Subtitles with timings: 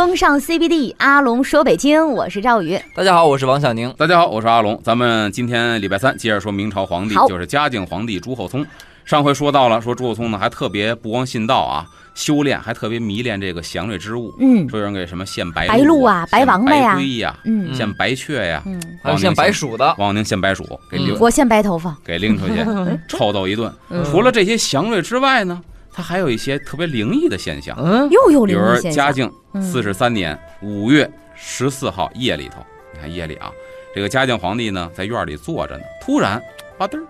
[0.00, 2.80] 风尚 CBD，阿龙说北京，我是赵宇。
[2.94, 3.92] 大家好，我是王小宁。
[3.98, 4.80] 大家好，我是阿龙。
[4.82, 8.66] 咱们今天礼拜三接着说明朝皇帝，就是嘉靖皇帝朱厚熜。
[9.04, 11.84] 上回说到了，说朱厚熜呢还特别不光信道啊，
[12.14, 14.34] 修炼还特别迷恋这个祥瑞之物。
[14.40, 21.94] 嗯说有人给什么献白白鹿啊白王八呀白龟呀，嗯献白雀呀，嗯，还有献白鼠的，王宁献白鼠，给嗯拎我献白头发。
[22.02, 22.64] 给拎出去
[23.06, 23.70] 臭揍一顿。
[23.90, 25.60] 嗯除了这些祥瑞之外呢，
[26.00, 27.76] 他还有一些特别灵异的现象。
[27.78, 29.06] 嗯，又有比如灵异现象。
[29.06, 32.64] 嘉靖嗯四十三年五月十四号夜里头，
[32.94, 33.52] 你看夜里啊，
[33.94, 36.42] 这个嘉靖皇帝呢在院里坐着呢，突然
[36.78, 37.04] 吧嘚儿，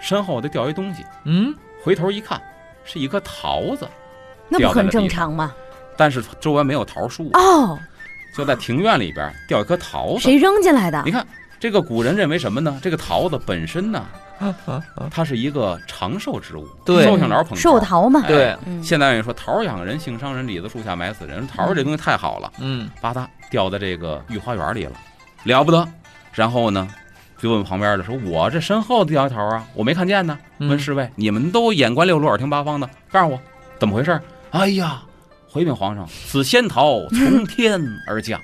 [0.00, 2.40] 身后就掉一东西，嗯，回头一看，
[2.84, 3.86] 是一颗桃子，
[4.48, 5.54] 那不很正常吗？
[5.94, 7.78] 但是周围没有桃树，哦，
[8.34, 10.20] 就在庭院里边掉一颗桃子。
[10.20, 11.10] 谁扔进来的你？
[11.10, 11.26] 看
[11.60, 12.80] 这个古人认为什么呢？
[12.82, 14.06] 这个桃子本身呢，
[15.10, 18.20] 它是一个长寿植物，对寿星老捧寿桃嘛。
[18.24, 21.46] 哎对，嗯现代人说桃养人，杏伤人，李子树下埋死人。
[21.46, 24.92] 桃这东西太好了，嗯，吧嗒掉在这个御花园里了，
[25.44, 25.86] 了不得。
[26.32, 26.88] 然后呢，
[27.38, 33.40] 就问旁边的说：“我这身后掉一桃啊，我没看见呢。”嗯问侍卫：“你们都眼观六路，耳听八方的，告诉我
[33.78, 34.18] 怎么回事？”
[34.50, 35.02] 哎呀，
[35.48, 38.40] 回禀皇上，此仙桃从天而降。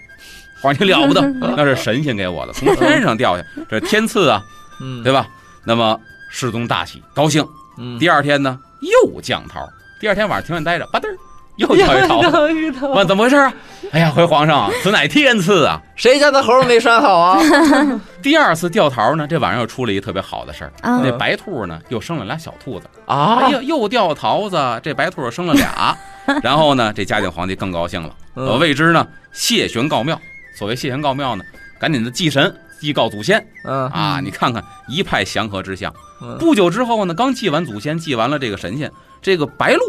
[0.61, 1.21] 皇上你了不得，
[1.57, 4.43] 那是神仙给我的，从天上掉下，这是天赐啊，
[4.81, 5.29] 嗯，对吧？
[5.69, 7.47] 那么世宗大喜，高兴。
[7.77, 9.61] 嗯，第二天呢，又降桃。
[10.01, 11.15] 第二天晚上庭院待着，吧嘚儿
[11.57, 12.87] 又掉一桃子。
[12.87, 13.53] 问怎么回事啊？
[13.93, 15.79] 哎呀，回皇上啊，此乃天赐啊！
[15.95, 17.39] 谁家的猴没拴好啊？
[18.23, 20.73] 第二次掉桃呢，这晚上又出了一特别好的事儿。
[20.81, 22.87] 啊那白兔呢，又生了俩小兔子。
[23.05, 25.95] 啊哎，呀，又掉桃子，这白兔生了俩。
[26.43, 30.19] 然后呢，这嘉靖皇帝更高兴了，嗯呃，为之呢谢玄告庙。
[30.57, 31.45] 所谓谢玄告庙呢，
[31.79, 34.21] 赶紧的祭神，祭告祖先嗯啊！
[34.21, 35.93] 你看看一派祥和之象。
[36.21, 38.91] 嗯不久之后呢，刚祭完祖先，祭完了这个神仙，
[39.23, 39.81] 这个白鹿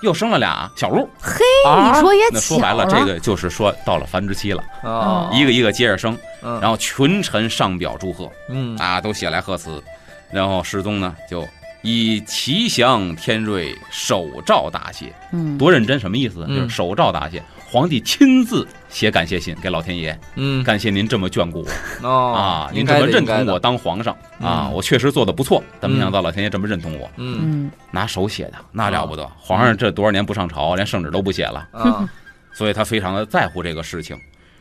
[0.00, 1.08] 又生了俩小鹿。
[1.20, 9.82] 嘿你说也那说白了，这个就是说到了繁殖期了，哦，一个一个接着生，嗯然后群臣上表祝贺嗯啊，都写来贺词，
[10.30, 11.46] 然后世宗呢就
[11.82, 16.44] 以吉祥天瑞手诏答谢，嗯，多认真，什么意思？
[16.48, 21.64] 嗯就是手诏答谢，皇帝亲自写感谢信给老天爷，嗯感谢您这么眷顾
[22.02, 31.68] 我哦啊，您这么认同我当皇上啊，嗯我确实做的不错，但没想到老天爷这么认同我，嗯嗯拿手写的那了不得，皇上这多少年不上朝，连圣旨都不写了。
[31.72, 32.08] 啊
[32.52, 34.18] 所以他非常的在乎这个事情。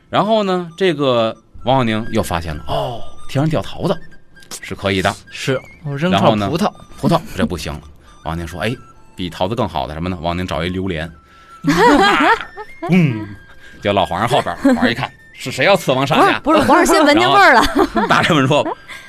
[0.09, 1.33] 然后呢，这个
[1.63, 3.97] 王小宁又发现了，哦，天上掉桃子
[4.61, 7.81] 是可以的，是我扔然后呢葡萄，葡萄这不行了。
[8.25, 8.75] 王宁说，哎，
[9.15, 10.17] 比桃子更好的什么呢？
[10.21, 11.11] 王宁找一榴莲，
[12.89, 13.27] 嗯，
[13.81, 17.63] 就老皇上后边， 皇上一看是谁要刺王上下，不是，皇上先闻见味儿了。
[18.07, 18.65] 大臣们说。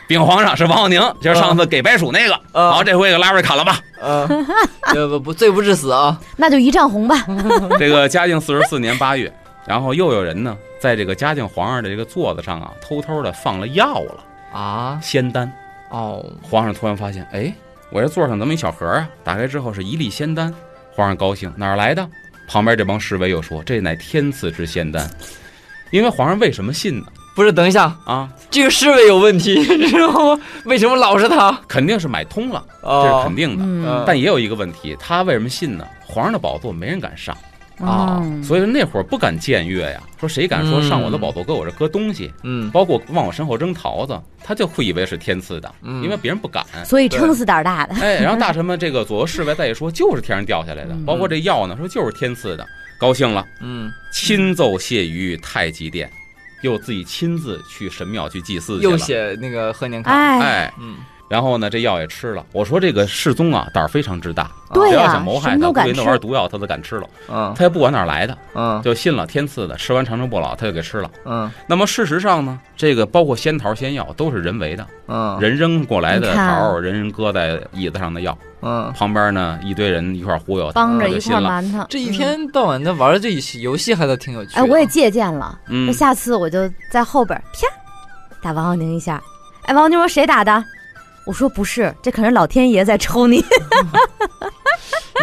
[0.09, 2.41] 禀皇上是王浩宁，就是上次给白鼠那个。
[2.53, 3.81] 嗯好，这回给拉出来砍了吧。
[4.01, 4.47] 嗯，
[4.95, 7.27] 这不不罪不至死啊，那就一丈红吧。
[7.77, 9.33] 这个嘉靖四十四年八月，
[9.67, 14.15] 然后又有人呢，在这个嘉靖皇上的这个座子上啊，偷偷的放了药了，
[14.53, 15.51] 啊仙丹。
[15.91, 17.53] 哦，皇上突然发现，哎，
[17.91, 19.09] 我这座上怎么一小盒啊？
[19.23, 20.53] 打开之后是一粒仙丹，
[20.93, 22.09] 皇上高兴，哪儿来的？
[22.49, 25.09] 旁边这帮侍卫又说，这乃天赐之仙丹。
[25.91, 27.07] 因为皇上为什么信呢？
[27.37, 30.43] 不是，等一下，啊，这个侍卫有问题，你知道吗？
[30.65, 31.53] 为什么老是他？
[31.69, 33.65] 肯定是买通了，这哦是肯定的。
[33.65, 35.87] 嗯但也有一个问题，他为什么信呢？
[36.05, 37.37] 皇上的宝座没人敢上，
[37.79, 38.43] 啊嗯。
[38.43, 40.03] 所以说那会儿不敢僭越呀。
[40.19, 42.71] 说谁敢说上我的宝座，搁我这搁东西，嗯。
[42.71, 46.03] 包括往我身后扔桃子，他就会以为是天赐的，嗯。
[46.03, 46.65] 因为别人不敢。
[46.85, 47.95] 所以撑死胆儿大的。
[47.97, 51.05] 哎，然后大臣们这个左右侍卫再一说，就是天上掉下来的，嗯。
[51.05, 52.67] 包括这药呢，说就是天赐的，
[52.99, 56.11] 高兴了，嗯，亲奏谢于太极殿，
[56.63, 58.91] 又自己亲自去神庙去祭祀去了。
[58.91, 58.99] 又了。
[58.99, 60.97] 写那个贺年卡，哎，哎，嗯
[61.29, 62.45] 然后呢，这药也吃了。
[62.53, 71.11] 我说这个世宗啊，胆儿非常之大，对呀只要想谋害他，估计那玩意儿毒药他都敢吃了，嗯他也不管哪儿来的，嗯就信了天赐的，吃完长生不老，他就给吃了。
[71.25, 76.43] 嗯那么事实上呢，这个包括仙桃、仙药都是人为的，嗯人扔过来的桃
[76.75, 81.41] 儿，人人搁在椅子上的药，嗯，旁边呢一堆人一块儿忽悠他，帮着一块。
[81.41, 81.85] 瞒他。
[81.91, 84.61] 这一天到晚的玩这游戏还都挺有趣的。
[84.61, 85.59] 哎，我也借鉴了。
[85.69, 87.67] 嗯那，下次我就在后边啪
[88.41, 89.21] 打王浩宁一下。
[89.65, 90.65] 哎，王浩宁说谁打的？
[91.27, 93.45] 我说不是，这可是老天爷在抽你。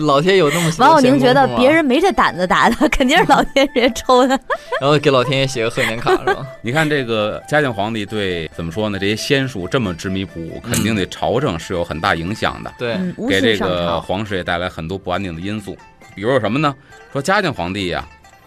[0.02, 4.40] 老天有那么 王小宁觉得别人没这胆子打他，肯定是老天爷抽的。
[4.82, 6.46] 然后给老天爷写个贺年卡是吧？
[6.64, 8.98] 你看这个嘉靖皇帝对怎么说呢？
[8.98, 14.02] 这些仙术这么执迷不悟，肯定对朝政是有很大影响的，对，嗯，给这个。
[14.02, 15.78] 皇室也带来很多不安定的因素。
[16.16, 16.74] 比如有什么呢？
[17.12, 18.04] 说嘉靖皇帝呀、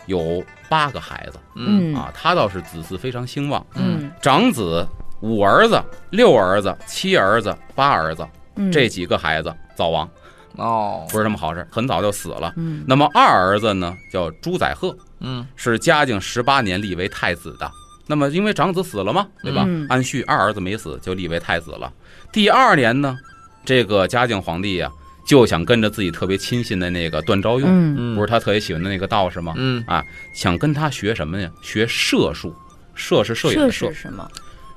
[0.07, 4.85] 有八个孩子嗯啊，他倒是子嗣非常兴旺，嗯长子
[5.21, 8.27] 五儿子、六儿子、七儿子、八儿子，
[8.57, 10.09] 嗯，这几个孩子早亡，
[10.57, 12.53] 哦，不是什么好事，很早就死了。
[12.57, 17.71] 嗯那么二儿子呢，叫朱载赫，嗯是嘉靖十八年立为太子的。
[18.07, 19.65] 那么因为长子死了嘛，对吧？
[19.67, 21.93] 嗯按序二儿子没死，就立为太子了。
[22.31, 23.17] 第二年呢，
[23.65, 24.89] 这个嘉靖皇帝呀、
[25.27, 29.55] 就想跟着自己特别亲信的那个段昭用，不是他特别喜欢的那个道士吗？
[29.57, 29.85] 嗯
[30.33, 31.51] 想跟他学什么呀？
[31.63, 32.55] 学射术，
[32.95, 34.31] 射是摄影射的射是，什么？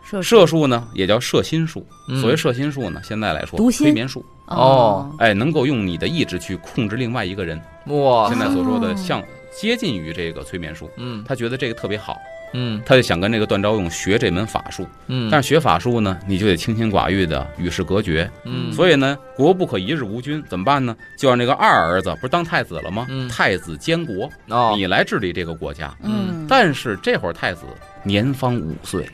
[0.09, 1.85] 射射术呢也叫射心术。
[2.07, 7.61] 嗯所谓射心术呢，现在来说读催眠术，哦哎，能够用你的意志去控制另外一个人。
[7.85, 9.23] 哇现在所说的哦像
[9.55, 12.17] 接近于这个催眠术，嗯他觉得这个特别好，
[12.53, 14.87] 嗯他就想跟这个段昭用学这门法术。
[15.07, 18.29] 嗯，但是学法术呢，你就得清心寡欲的与世隔绝。
[18.45, 20.95] 嗯所以呢，国不可一日无君，怎么办呢？
[21.17, 23.05] 就让这个二儿子不是当太子了吗？
[23.09, 25.95] 嗯太子监国，哦你来治理这个国家。
[26.03, 27.61] 嗯，但是这会儿太子
[28.03, 29.07] 年方五岁，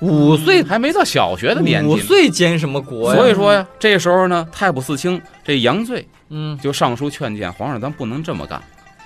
[0.00, 1.88] 五岁还没到小学的年纪。
[1.88, 3.16] 五岁监什么国呀？
[3.18, 8.62] 所以说呀，这时候呢，太仆四清这杨罪嗯就上书劝谏皇上，咱不能这么干。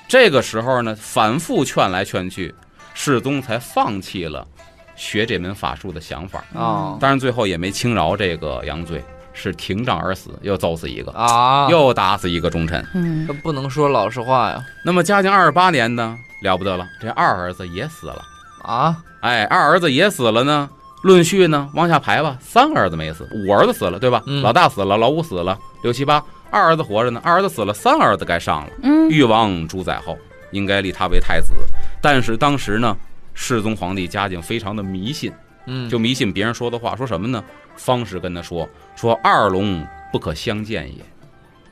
[0.08, 2.54] 这个时候呢，反复劝来劝去，
[2.94, 4.46] 世宗才放弃了
[4.96, 6.42] 学这门法术的想法。
[6.54, 12.84] 啊当然，最后也没轻饶这个杨罪，是廷杖而死，又揍死一个，啊，又打死一个忠臣。
[12.94, 18.22] 嗯这不能说老实话呀那么嘉靖二十八年呢，了不得了，这二儿子也死了。
[18.62, 20.68] 啊哎，二儿子也死了呢。
[21.02, 24.22] 论序呢，往下排吧，三个儿子没死，五儿子死了，对吧？
[24.26, 27.20] 嗯老大死了，老五死了，六七八，二儿子活着呢。
[27.24, 28.70] 二儿子死了，三儿子该上了。
[28.82, 30.18] 嗯誉王主宰后，
[30.52, 31.52] 应该立他为太子。
[32.02, 32.96] 但是当时呢，
[33.32, 35.32] 世宗皇帝嘉靖非常的迷信，
[35.66, 37.42] 嗯就迷信别人说的话，说什么呢？
[37.76, 39.82] 方士跟他说说二龙
[40.12, 41.02] 不可相见也，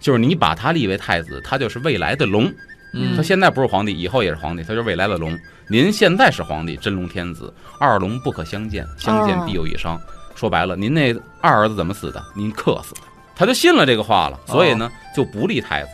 [0.01, 2.51] 就是你把他立为太子，他就是未来的龙。
[2.95, 5.39] 嗯他现在不是皇帝，以后也是皇帝，他就是未来的龙。
[5.71, 10.01] 您现在是皇帝，真龙天子，二龙不可相见，相见必有一伤。
[10.35, 12.25] 说白了，您那二儿子怎么死的？
[12.35, 13.03] 您克死的。
[13.37, 15.91] 他就信了这个话了，所以呢就不立太子。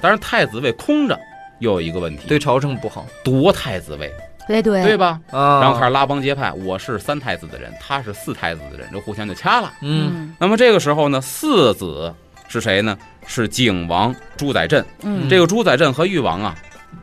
[0.00, 1.18] 但是太子位空着，
[1.58, 4.10] 又有一个问题，对朝政不好夺太子位，
[4.48, 5.20] 对对对吧？
[5.30, 9.70] 啊，然后开始拉帮结派，我是三太子的人，他是四太子的人，就互相就掐了。
[9.82, 12.12] 嗯那么这个时候呢，四子
[12.48, 12.96] 是谁呢？
[13.26, 14.82] 是景王朱载镇。
[15.02, 16.56] 嗯这个朱载镇和誉王啊，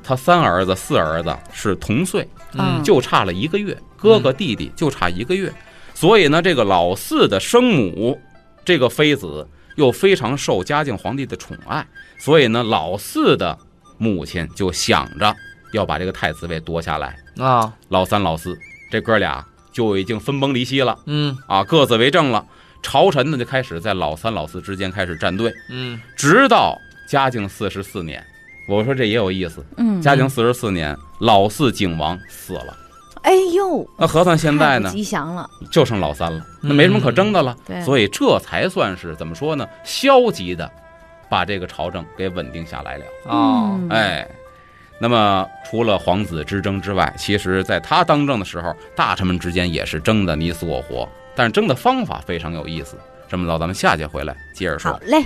[0.03, 5.53] 他三儿子、四儿子是同岁，嗯就差了一个月，哥哥弟弟就差一个月。
[5.93, 8.19] 所以呢，这个老四的生母，
[8.63, 11.85] 这个妃子又非常受嘉靖皇帝的宠爱，
[12.19, 13.57] 所以呢，老四的
[13.97, 15.35] 母亲就想着
[15.73, 17.17] 要把这个太子位夺下来。
[17.37, 18.57] 啊老三、老四
[18.91, 22.45] 这哥俩就已经分崩离析了嗯啊，各自为政了。
[22.83, 26.77] 朝臣呢就开始在老三、老四之间开始站队，嗯直到
[27.09, 28.23] 嘉靖四十四年。
[28.67, 32.77] 我说这也有意思，嗯，嘉靖四十四年，老四景王死了。
[33.23, 37.55] 哎呦，那核算现在呢，吉祥了，就剩老三了，那没什么可争的了。
[37.65, 39.67] 对，所以这才算是怎么说呢？
[39.83, 40.69] 消极的
[41.29, 43.05] 把这个朝政给稳定下来了。
[43.27, 44.27] 啊嗯，哎，
[44.99, 52.97] 那么除了皇子之争之外，其实在他当政的时候，大臣们之间也是争的你死我活，但是争的方法非常有意思。
[53.27, 54.91] 这么着，咱们下节回来接着说。
[54.91, 55.25] 好嘞。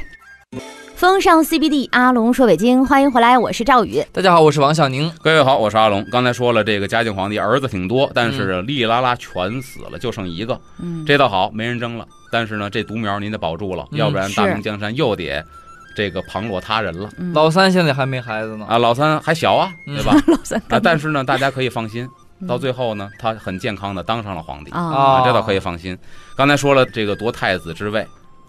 [1.02, 4.06] 风尚 CBD，阿龙说北京，欢迎回来，我是赵宇。
[4.12, 5.12] 大家好，我是王小宁。
[5.24, 6.06] 各位好，我是阿龙。
[6.12, 10.62] 刚才说了，这个嘉靖皇帝儿子挺多，但是哩哩啦啦全死了，就剩一个。
[10.80, 12.06] 嗯，这倒好，没人争了。
[12.32, 15.44] 但是呢，这独苗您得保住了，嗯要不然大明江山又得
[15.96, 18.78] 这个旁落他人了嗯老三现在还没孩子呢，啊。
[18.78, 20.14] 老三还小啊，嗯对吧？
[20.28, 22.08] 老三啊，但是呢，大家可以放心，
[22.42, 25.98] 嗯到最后呢，他很健康的当上了皇帝啊，啊这倒可以放心。
[26.38, 28.06] 刚才说了，这个夺太子之位，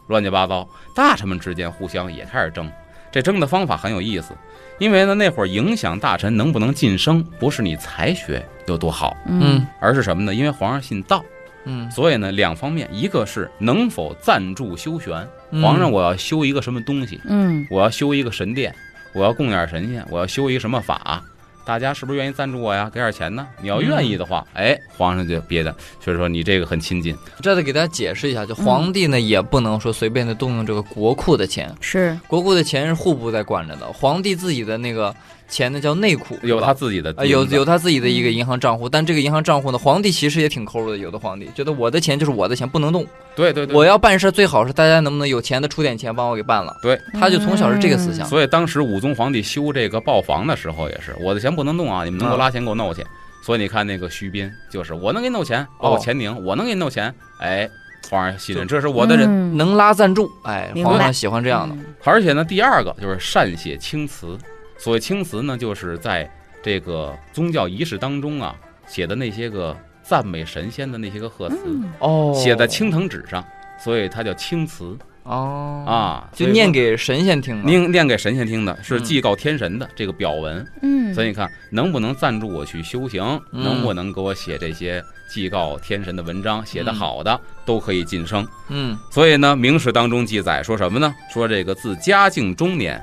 [0.09, 2.71] 乱七八糟，大臣们之间互相也开始争。
[3.11, 4.35] 这争的方法很有意思，
[4.78, 10.35] 因为呢，那会儿影响大臣能不能晋升，不是你才学有多好，嗯而是什么呢？
[10.35, 11.23] 因为皇上信道，
[11.64, 18.75] 嗯，所以呢，两方面，一个是能否赞助修玄，嗯皇上我要修一个什么东西，嗯我要修一个神殿，
[19.12, 21.23] 我要供点神仙，我要修一个什么法，
[21.64, 22.90] 大家是不是愿意赞助我呀？
[22.92, 23.47] 给点钱呢？
[23.61, 32.19] 你要愿意的话，哎，皇上就别的，就是说你这个很亲近，这得给大家解释一下，就皇帝呢也不能说随便的动用这个国库的钱，是。
[32.26, 35.14] 国库的钱是户部在管着的，皇帝自己的那个
[35.52, 40.97] 钱呢叫内库，有他自己的呃，有有他自己的一个银行账户，但这个银行账户呢，皇帝其实也挺抠的。
[40.97, 43.06] 有的皇帝觉得我的钱就是我的钱，不能动。
[43.37, 46.75] 对对对，我要办事，最好是大家能不能有钱的出点钱帮我给办了。
[46.82, 48.26] 对，他就从小是这个思想。
[48.26, 53.04] 所以当时武宗皇帝修这个豹房的时候也是，我的钱不能动啊，你们能给我拉钱给我弄去。
[53.44, 57.68] 所以你看那个徐斌，就是我能给你弄钱，包括哦钱宁，我能给你弄钱，哎，
[58.09, 59.28] 皇上信任，这是我的人。
[59.28, 61.75] 嗯能拉赞助，哎，皇上喜欢这样的。
[61.75, 64.38] 嗯而且呢，第二个就是善写青词。
[64.82, 66.28] 所谓青词呢，就是在
[66.60, 68.52] 这个宗教仪式当中啊，
[68.84, 73.44] 写的那些个赞美神仙的那些个贺词，嗯哦，写在青藤纸上，
[73.78, 74.98] 所以它叫青词。
[75.22, 77.62] 哦，啊，就念给神仙听的。
[77.62, 80.66] 念念给神仙听的，是嗯祭告天神的这个表文。
[80.82, 83.22] 嗯，所以你看，能不能赞助我去修行，
[83.52, 88.44] 嗯能不能给我写这些祭告天神的文章，写得嗯好的都可以晋升。
[88.68, 91.14] 嗯所以呢，《明史》当中记载说什么呢？
[91.32, 93.00] 说这个自嘉靖中年，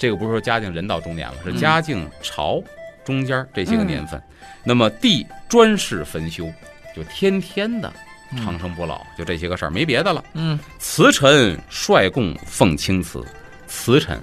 [0.00, 2.58] 这个不是说嘉靖人到中年了，是嗯嘉靖朝
[3.04, 4.20] 中间这些个年份。
[4.64, 6.50] 那么帝专事焚修，
[6.96, 7.92] 就天天的
[8.38, 10.24] 长生不老，就这些个事儿，没别的了。
[10.32, 13.22] 嗯慈臣率贡奉青词，
[13.66, 14.18] 辞臣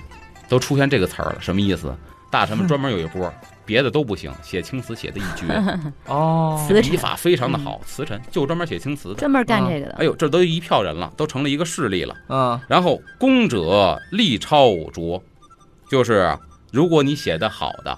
[0.50, 1.96] 都出现这个词儿了，什么意思？
[2.31, 3.31] 大臣们专门有一波，
[3.63, 5.46] 别的都不行，写青词写的一绝，
[6.07, 7.79] 哦，辞笔法非常的好。
[7.86, 9.15] 慈臣就专门写青词的。
[9.15, 9.96] 专门干这个的。
[10.00, 12.15] 哎呦，这都一票人了，都成了一个势力了。
[12.27, 15.24] 嗯然后功者力超卓，
[15.89, 16.36] 就是
[16.72, 17.98] 如果你写的好的，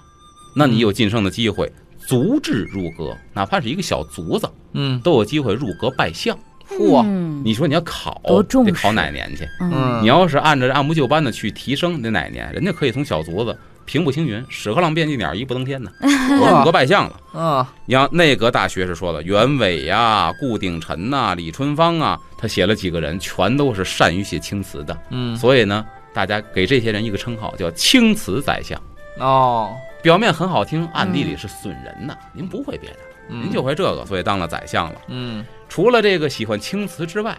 [0.54, 1.70] 那你有晋升的机会，
[2.06, 6.36] 足智入阁，哪怕是一个小卒子，嗯都有机会入阁拜相。
[6.68, 9.44] 嚯嗯你说你要考多重得考哪年去？
[9.60, 12.52] 嗯嗯，你要是按照按部就班的去提升，得哪年？
[12.52, 17.40] 人家可以从小卒子平步青云，屎壳郎变鸡鸟，一步登天呢，都 入阁拜相了。
[17.40, 24.96] 啊你像内阁大学士说的，袁伟呀、顾鼎臣呐、李春芳啊，他写了几个人，全都是善于写青词的。
[25.10, 28.80] 嗯所以呢，大家给这些人一个称号，叫青瓷宰相。
[29.18, 32.16] 哦，表面很好听，暗地里是损人呐。
[32.32, 32.96] 您不会别的，
[33.28, 35.00] 嗯您就会这个，所以当了宰相了。
[35.08, 37.36] 嗯除了这个喜欢青瓷之外，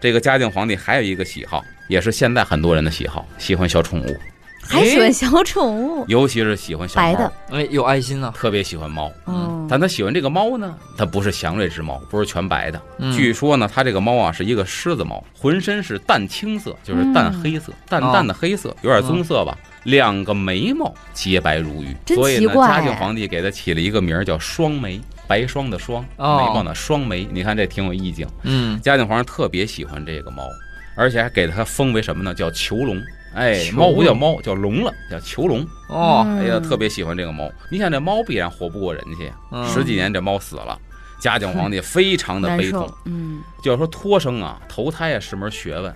[0.00, 4.16] 这个嘉靖皇帝还有一个喜好，也是现在很多人的喜好，喜欢小宠物，
[4.68, 8.32] 还喜欢小宠物，尤其是喜欢小白的，哎，有爱心啊。
[8.36, 9.10] 特别喜欢猫。
[9.26, 12.80] 嗯，但他喜欢这个猫呢，它不是祥瑞之猫，不是全白的。
[12.98, 19.56] 嗯据说呢，他这个猫啊是一个狮子猫，浑身是淡青色，就是淡黑色，淡淡的黑色，有点棕色吧。
[19.84, 27.24] 两个眉毛洁白如玉，所以呢，嘉靖皇帝给他起了一个名儿叫双眉，白霜的霜，哦眉毛呢双眉。
[27.30, 28.26] 你看这挺有意境。
[28.42, 30.42] 嗯嘉靖皇上特别喜欢这个猫，
[30.96, 32.34] 而且还给他封为什么呢？
[32.34, 33.00] 叫囚龙。
[33.36, 35.60] 哎，猫不叫猫，叫龙了，叫囚龙。
[35.88, 37.50] 哦，嗯哎呀，特别喜欢这个猫。
[37.70, 40.78] 你想这猫必然活不过人去，嗯十几年这猫死了，
[41.20, 45.94] 嘉靖皇帝非常的 悲痛，，嗯，就是说托生啊，投胎啊是门学问，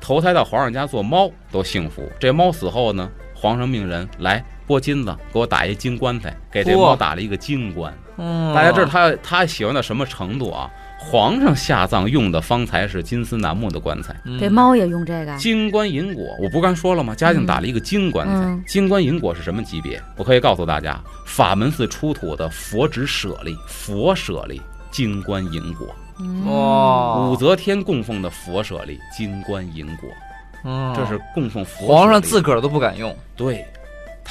[0.00, 2.10] 投胎到皇上家做猫都幸福。
[2.18, 7.92] 这猫死后呢，皇上命人来拨金子给我打一金棺材，给这猫打了一个金棺。
[8.18, 10.70] 嗯大家知道他他喜欢到什么程度啊？
[10.98, 16.24] 皇上下葬用的方才是金丝楠木的棺材，嗯这猫也用这个，金棺银果。
[16.42, 17.14] 我不刚说了吗？
[17.14, 20.00] 嘉靖打了一个金棺材，嗯金棺银果是什么级别？
[20.16, 24.60] 我可以告诉大家，法门寺出土的佛指舍利，佛舍利。
[24.90, 25.86] 金棺银果，
[26.50, 30.08] 哦，武则天供奉的佛舍利，金棺银果，
[30.64, 31.86] 嗯这是供奉佛。
[31.86, 33.14] 皇上自个儿都不敢用。
[33.36, 33.62] 对，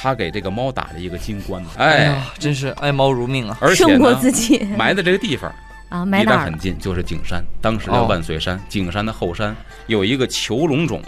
[0.00, 3.58] 他给这个猫打了一个金冠子，哎哎，呀，真是爱猫如命啊！
[3.60, 5.52] 而且胜过呢，自己 埋的这个地方
[5.88, 6.26] 啊，埋离？
[6.26, 9.56] 得很近，就是景山，当时的哦万岁山，景山的后山
[9.88, 11.02] 有一个囚龙冢，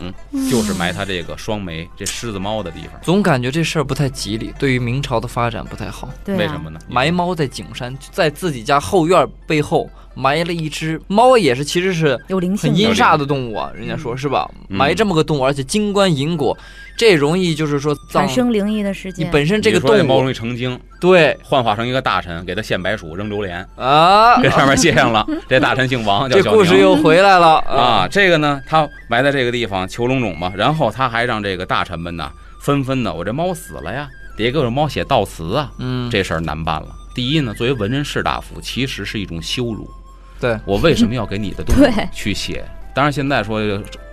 [0.50, 3.00] 就是埋他这个双眉这狮子猫的地方。
[3.00, 6.09] 总感觉这事儿不太吉利，对于明朝的发展不太好。
[6.25, 6.80] 对啊为什么呢？
[6.88, 14.50] 埋猫在景山，在自己家后院背后埋了一只猫，也是其实是有灵性，很阴煞的动物啊，人家说是吧？
[14.69, 16.57] 嗯埋这么个动物，而且金冠银果，
[16.97, 19.31] 这容易就是说葬产生灵异的事你件。
[19.31, 28.09] 本身这个动物容易成精，对幻化成一个大臣，给他献白薯，扔榴莲，啊， 这上面写上了，这大臣姓王， 叫这故事又回来了啊，！
[28.11, 36.88] 这个呢，他埋在这个地方囚龙种嘛，然后他还让这个大臣们呢，纷纷的，我这猫死了呀，得给我这猫写悼词啊，嗯，这事儿难办了。
[37.14, 39.90] 第一呢，作为文人士大夫，其实是一种羞辱。
[40.40, 42.64] 对我为什么要给你的动物去写？
[42.94, 43.61] 当然，现在说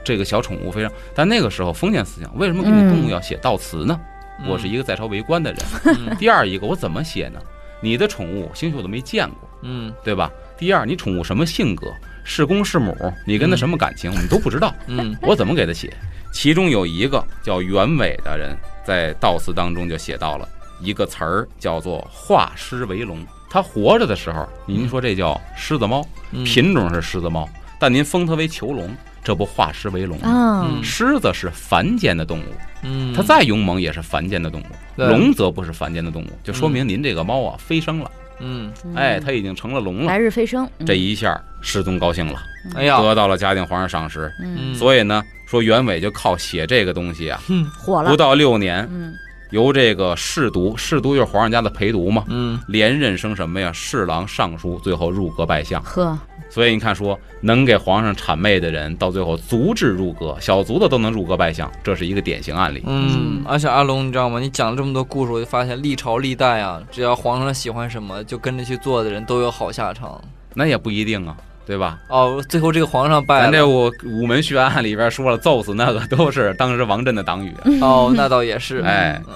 [0.03, 3.99] 这个小宠物非常，但那个时候封建思想，为什么给你动物要写悼词呢？
[4.39, 5.59] 嗯我是一个在朝为官的人。
[5.85, 7.39] 嗯第二一个，我怎么写呢？
[7.81, 10.31] 你的宠物兴许我都没见过，嗯对吧？
[10.57, 11.87] 第二，你宠物什么性格，
[12.23, 14.71] 是公是母，你跟它什么感情，我们都不知道。
[14.85, 15.91] 嗯我怎么给他写？
[16.31, 18.55] 其中有一个叫袁伟的人，
[18.85, 20.47] 在悼词当中就写到了
[20.81, 23.25] 一个词儿，叫做“化尸为龙”。
[23.49, 27.47] 他活着的时候，您说这叫狮子猫，嗯，品种是狮子猫，
[27.79, 28.89] 但您封它为囚龙，
[29.23, 30.79] 这不化狮为龙吗？
[30.83, 32.43] 狮子是凡间的动物，
[32.83, 40.05] 嗯，它再勇猛也是凡间的动物，龙则不是凡间的动物，就说明您这个猫啊飞升了，嗯，哎，它已经成了龙了。
[40.05, 40.85] 来日飞升，嗯。
[40.85, 42.39] 这一下，世宗高兴了，
[42.75, 44.31] 哎呀，得到了嘉靖皇上赏识，
[44.75, 47.41] 所以呢，说袁伟就靠写这个东西啊，
[47.77, 48.09] 火了。
[48.09, 49.13] 不，到六年，嗯
[49.51, 53.71] 由这个侍读，侍读就是皇上家的陪读嘛，嗯连任升什么呀？
[53.71, 55.81] 侍郎、尚书，最后入阁拜相。
[55.83, 56.17] 呵，
[56.49, 62.83] 所以你看说，能给皇上谄媚的人，到最后足智入阁，小卒的都能入阁拜相，这是一个典型案例。
[62.85, 64.39] 嗯，而且阿龙，你知道吗？
[64.39, 70.21] 你讲了这么多故事，我就发现历朝历代啊，只要皇上喜欢什么，就跟着去做的人都有好下场。
[70.53, 71.99] 那也不一定啊，对吧？
[72.07, 73.67] 哦，最后这个皇上败咱这了。
[73.67, 77.53] 我午门血案里边说了，揍死那个都是当时王振的党羽。
[77.81, 78.79] 哦，那倒也是。
[78.81, 79.33] 哎嗯，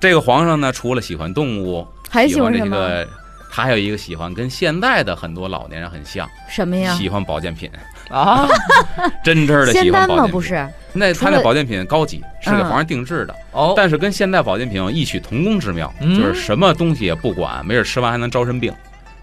[0.00, 2.52] 这个皇上呢，除了喜欢动物，还喜欢？
[2.52, 3.06] 这个，
[3.50, 6.92] 他还有一个喜欢跟现在的很多老年人很像，什么呀？
[6.94, 7.70] 喜欢保健品，
[8.10, 8.46] 啊，
[9.24, 9.90] 真真的喜？
[9.90, 10.32] 欢保健品。
[10.32, 18.72] 不，是，那他那保健品高级，是给嗯皇上定制的，哦，但是跟现代保健品有异曲同工之妙，嗯就是什么东西也不管，没事吃完还能招身病，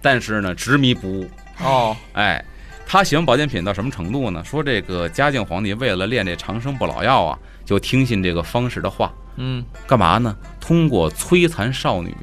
[0.02, 1.30] 但是呢执迷不悟。
[1.60, 2.44] 哦，哎，
[2.86, 4.44] 他喜欢保健品到什么程度呢？
[4.44, 10.36] 说这个嘉靖皇帝为了练这长生不老药啊，就听信这个方士的话，嗯，干嘛呢？
[10.60, 12.14] 通过摧残少女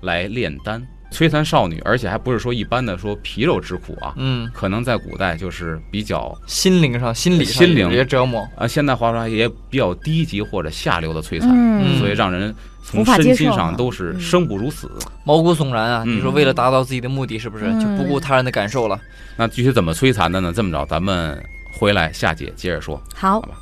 [0.00, 0.86] 来炼丹。
[1.16, 8.46] 摧残少女，而且还不是说一般的说皮肉之苦啊，嗯，可能在古代就是比较心灵上、心理上心灵折磨。
[8.54, 12.54] 啊，现在话说也比较低级或者下流的摧残，嗯，所以让人
[12.84, 14.90] 从身心上都是嗯生不如死。
[15.24, 16.02] 毛骨悚然啊！
[16.06, 19.00] 嗯你说为了达到自己的目的，是不是嗯就不顾他人的感受了？
[19.36, 20.52] 那具体怎么摧残的呢？
[20.54, 21.42] 这么着，咱们
[21.72, 23.02] 回来下节接着说。
[23.14, 23.56] 好好吧，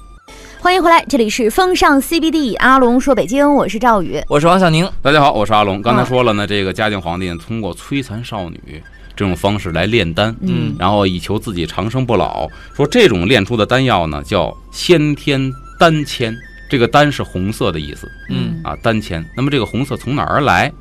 [0.64, 4.18] 欢迎回来，这里是风尚 CBD，阿龙说北京，我是赵宇。
[4.30, 4.90] 我是王小宁。
[5.02, 5.83] 大家好，我是阿龙。
[5.83, 8.83] 刚才嗯说了呢，这个嘉靖皇帝通过摧残少女
[9.14, 12.49] 这种方式来炼丹，嗯然后以求自己长生不老。
[12.75, 16.35] 说这种炼出的丹药呢叫先天丹铅，
[16.71, 19.23] 这个丹是红色的意思嗯啊，丹铅。
[19.37, 20.73] 那么这个红色从哪儿而来？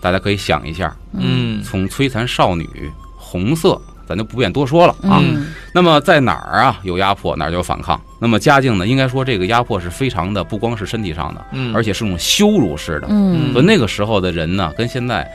[0.00, 2.68] 大家可以想一下，嗯从摧残少女，
[3.16, 5.20] 红色，咱就不便多说了啊。
[5.22, 8.00] 嗯那么在哪儿啊有压迫，哪儿就有反抗。
[8.18, 13.06] 那么嘉靖呢，应该说这个压迫是非常的，不光是身体上的，嗯，而且是种羞辱式的。
[13.10, 15.30] 嗯所以那个时候的人呢，跟现在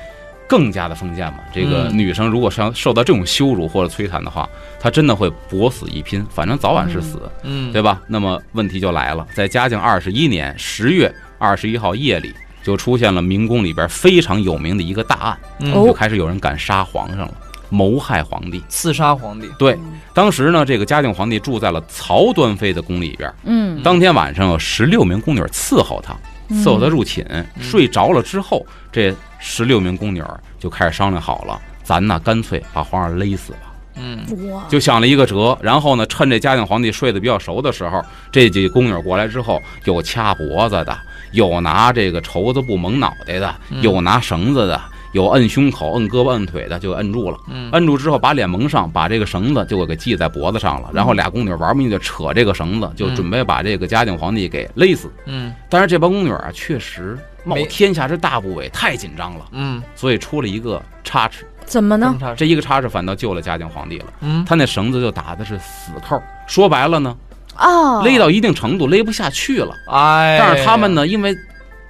[0.49, 1.39] 更加的封建嘛。
[1.53, 4.49] 这个嗯女生如果受受到这种羞辱或者摧残的话，
[4.81, 8.01] 她真的会搏死一拼，反正早晚是死，嗯对吧？
[8.07, 17.33] 那么问题就来了，在嘉靖二十一年十月二十一号夜里，就出现了明宫里边非常有名的一个大案，嗯哦就开始有人敢杀皇上了，
[17.73, 18.63] 谋害皇帝。
[18.69, 19.49] 刺杀皇帝。
[19.57, 19.75] 对，
[20.13, 23.33] 当时呢，这个嘉靖皇帝住在了曹端妃的宫里边。
[23.43, 26.15] 嗯当天晚上有十六名宫女伺候他，
[26.53, 27.25] 伺候他入寝，
[27.59, 30.23] 睡着了之后，这十六名宫女
[30.59, 33.73] 就开始商量好了，咱呢干脆把皇上勒死吧。
[33.95, 40.97] 嗯哇，就想了一个辙，然后呢，趁这嘉靖皇帝睡得比较熟的时候，这几个宫女过来之后，有掐脖子的，
[41.31, 44.81] 有拿这个绸子布蒙脑袋的，嗯有拿绳子的，
[45.13, 47.37] 有摁胸口、摁胳膊、摁腿的，就摁住了。
[47.49, 50.89] 嗯摁住之后，把脸蒙上，把这个绳子就给系在脖子上了。
[50.93, 55.09] 然后俩宫女玩命的扯这个绳子，就准备把这个嘉靖皇帝给勒死。
[55.25, 61.47] 嗯但是这帮宫女啊，确实冒天下之大不韪，太紧张了，嗯，所以出了一个差池。
[61.65, 62.15] 怎么呢？
[62.19, 64.05] 这这一个差池反倒救了嘉靖皇帝了。
[64.21, 67.15] 嗯他那绳子就打的是死扣，说白了呢，
[67.57, 69.73] 哦，勒到一定程度勒不下去了。
[69.89, 71.35] 哎，但是他们呢，因为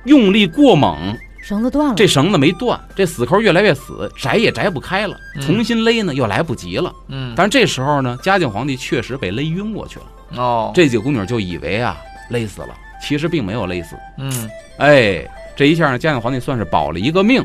[0.03, 5.15] 用力过猛，绳子断了，这绳子没断，这死扣越来越死，摘也摘不开了。
[5.35, 6.91] 嗯重新勒呢，又来不及了。
[7.09, 10.41] 嗯但是这时候呢，嘉靖皇帝确实被勒晕过去了。
[10.41, 11.97] 哦这几个宫女就以为啊
[12.29, 12.69] 勒死了，
[13.01, 13.97] 其实并没有勒死。
[14.17, 17.43] 嗯哎，这一下呢，嘉靖皇帝算是保了一个命。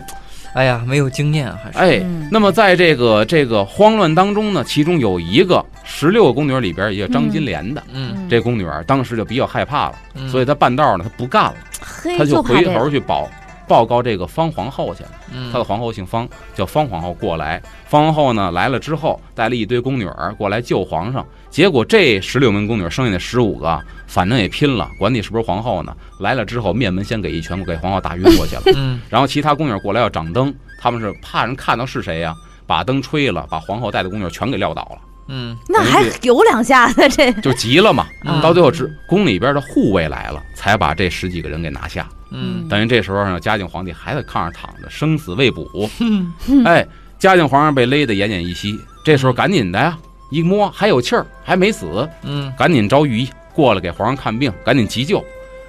[0.54, 7.82] 哎呀没有经验啊还是哎嗯，那么在这个这个慌乱当中呢，其中有一个十六个宫女里边也有张金莲的。
[7.92, 13.28] 嗯这宫女儿当时就比较害怕了，嗯所以她半道呢，她不干了，嘿，她就回头去报
[13.68, 15.10] 报告这个方皇后去了。
[15.32, 17.62] 嗯她的皇后姓方，叫方皇后过来。
[17.86, 21.24] 方皇后呢来了之后，带了一堆宫女儿过来救皇上。
[21.50, 25.94] 结果这十六名宫女，剩下的十五个，反正也拼了，管你是不是皇后呢。
[26.20, 28.62] 来了之后，面门先给一拳，给皇后打晕过去了。
[28.76, 32.34] 嗯然后其他宫女过来要掌灯，他们是怕人看到是谁呀、
[32.66, 38.06] 把灯吹了，把皇后带的宫女全给撂倒了，嗯那还有两下子，这 就急了嘛。
[38.24, 42.08] 嗯到最后，只宫里边的护卫来了，才把这十几个人给拿下。
[42.30, 45.88] 嗯等于这时候呢，嘉靖皇帝还在炕上躺着，生死未卜。
[46.00, 46.32] 嗯
[46.64, 46.86] 哎，
[47.18, 49.96] 嘉靖皇上被勒得奄奄一息，这时候赶紧的呀，
[50.30, 55.24] 一摸还有气儿，还没死，嗯赶紧招御医过来给皇上看病，赶紧急救。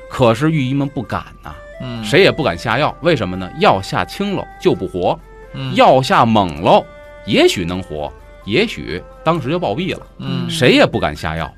[0.09, 3.49] 可是御医们不敢呐、嗯谁也不敢下药，为什么呢？
[3.59, 5.17] 药下轻喽就不活，
[5.53, 6.83] 嗯药下猛喽，
[7.25, 8.11] 也许能活，
[8.49, 10.05] 也许当时就暴毙了。
[10.17, 11.51] 嗯谁也不敢下药。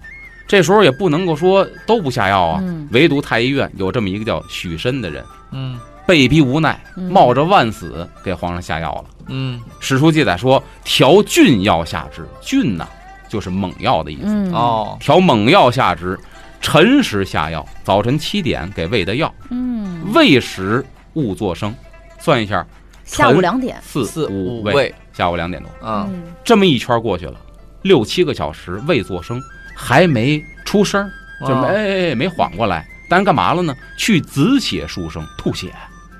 [0.47, 9.05] 这时候也不能够说都不下药啊，嗯唯独太医院有这么一个叫许申的人，嗯被逼无奈，嗯冒着万死给皇上下药了。
[9.27, 12.85] 嗯史书记载说，调菌药下之，菌呐、
[13.29, 14.23] 就是猛药的意思。
[14.25, 16.19] 嗯哦调猛药下之，
[16.59, 21.73] 辰时下药，早晨七点给喂的药，嗯，未时勿作声。
[22.19, 22.65] 算一下，
[23.05, 27.35] 下午两点，四四五喂，五位下午两点多，啊嗯这么一圈过去了，
[27.83, 29.39] 六七个小时未作声，
[29.75, 31.07] 还没出声，
[31.47, 32.83] 就没、哦哎哎没缓过来。
[33.07, 33.75] 但是干嘛了呢？
[33.95, 35.71] 去止血输生，吐血，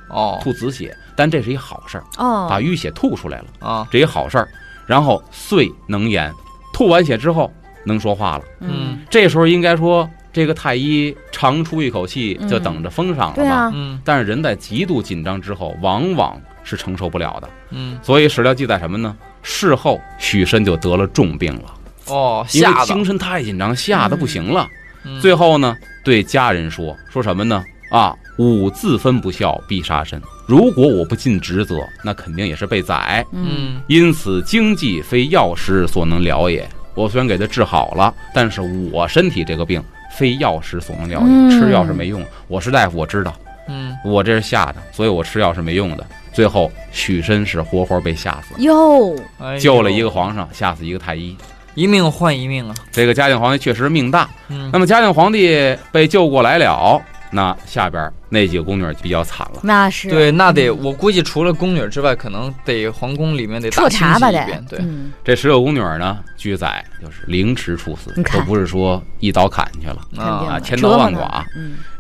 [0.10, 0.96] 哦吐止血。
[1.16, 4.48] 但这是一好事儿，哦，把淤血吐出来了，啊这一好事儿。
[4.86, 6.32] 然后遂能言，
[6.72, 7.52] 吐完血之后
[7.84, 8.44] 能说话了。
[8.60, 13.72] 嗯这时候应该说，这个太医长出一口气，就嗯等着封赏了吧？
[13.74, 17.50] 嗯但是人在极度紧张之后，往往是承受不了的。
[17.72, 19.16] 嗯，所以史料记载什么呢？
[19.44, 21.74] 事后许慎就得了重病了，
[22.08, 24.68] 哦，因为吓的，精神太紧张，吓得不行了。
[25.04, 27.64] 嗯最后呢，对家人说说什么呢？
[27.90, 30.22] 啊，吾自分不孝，必杀身。
[30.46, 33.26] 如果我不尽职责，那肯定也是被宰。
[33.32, 36.68] 嗯嗯因此，经济非药师所能了也。
[36.94, 39.84] 我虽然给他治好了，但是我身体这个病
[40.16, 42.24] 非药师所能了也，嗯吃药是没用。
[42.48, 43.34] 我是大夫，我知道，
[43.68, 46.06] 嗯我这是吓的，所以我吃药是没用的。
[46.34, 49.16] 最后，许绅是活活被吓死，哟，
[49.60, 51.36] 救了一个皇上，吓死一个太医。
[51.74, 54.30] 一命换一命啊，这个嘉靖皇帝确实命大。
[54.50, 54.70] 嗯。
[54.74, 59.62] 那么嘉靖皇帝被救过来了，那下边那几个宫女比较惨了。
[59.64, 60.10] 那是。
[60.10, 64.46] 对，那得我估计除了宫女之外，可能得皇宫里面得大彻查吧得。
[64.70, 65.14] 对，嗯。
[65.24, 70.02] 这十六宫女呢，据载就是凌迟处死你，看都不是说一刀砍去了。
[70.22, 71.46] 啊千刀万剐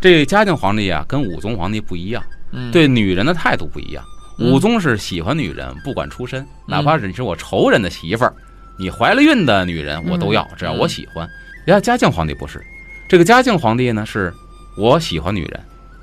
[0.01, 4.03] 这嘉靖皇帝啊，跟武宗皇帝不一样，嗯，对女人的态度不一样。
[4.37, 8.33] 嗯武宗是喜欢女人，不管出身，哪怕是你是我仇人的媳妇儿，
[8.79, 11.27] 你怀了孕的女人我都要，只要我喜欢。
[11.65, 12.59] 人家嘉靖皇帝不是，
[13.07, 14.33] 这个嘉靖皇帝呢是，
[14.77, 15.59] 我喜欢女人，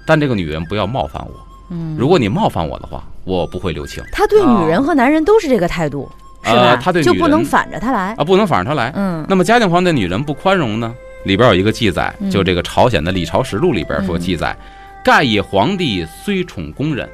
[0.06, 1.34] 但这个女人不要冒犯我。
[1.70, 6.10] 嗯，如果你冒犯我的话，我不会留情他对女人和男人都是这个态度，
[6.44, 6.60] 是吧？
[6.60, 8.14] 呃他对就女人不能反着他来。
[8.16, 8.92] 啊，不能反着他来。
[8.94, 10.94] 嗯那么嘉靖皇帝对女人不宽容呢？
[11.24, 14.56] 里边有一个记载，嗯就这个朝鲜的《历朝实录》里边说嗯记载，
[15.04, 17.06] 盖以皇帝虽宠宫人，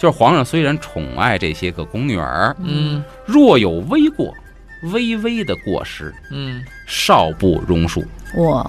[0.00, 3.04] 就是皇上虽然宠爱这些个宫女儿，嗯。
[3.26, 4.34] 若有微过，
[4.94, 6.64] 微微的过失，嗯。
[6.86, 8.02] 少不容恕，
[8.36, 8.66] 哇，